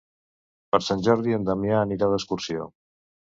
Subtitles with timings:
[0.75, 2.67] Per Sant Jordi en Damià anirà d'excursió.